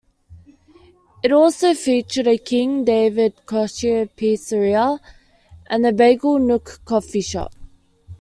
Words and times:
It 1.21 1.31
also 1.31 1.75
featured 1.75 2.25
a 2.25 2.39
King 2.39 2.85
David 2.85 3.45
kosher 3.45 4.07
pizzeria 4.07 4.97
and 5.69 5.85
The 5.85 5.93
Bagel 5.93 6.39
Nook 6.39 6.81
coffee 6.85 7.21
shop. 7.21 7.53